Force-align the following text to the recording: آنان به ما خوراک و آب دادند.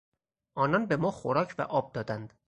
آنان 0.55 0.85
به 0.85 0.95
ما 0.97 1.11
خوراک 1.11 1.55
و 1.57 1.61
آب 1.61 1.93
دادند. 1.93 2.33